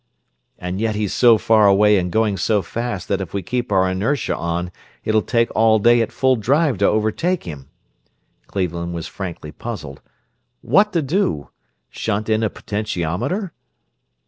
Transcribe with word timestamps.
"And 0.57 0.81
yet 0.81 0.95
he's 0.95 1.13
so 1.13 1.37
far 1.37 1.67
away 1.67 1.99
and 1.99 2.11
going 2.11 2.35
so 2.35 2.63
fast 2.63 3.07
that 3.07 3.21
if 3.21 3.35
we 3.35 3.43
keep 3.43 3.71
our 3.71 3.87
inertia 3.87 4.35
on 4.35 4.71
it'll 5.03 5.21
take 5.21 5.51
all 5.55 5.77
day 5.77 6.01
at 6.01 6.11
full 6.11 6.35
drive 6.37 6.79
to 6.79 6.87
overtake 6.87 7.43
him." 7.43 7.69
Cleveland 8.47 8.95
was 8.95 9.05
frankly 9.05 9.51
puzzled. 9.51 10.01
"What 10.61 10.91
to 10.93 11.03
do? 11.03 11.51
Shunt 11.91 12.29
in 12.29 12.41
a 12.41 12.49
potentiometer?" 12.49 13.51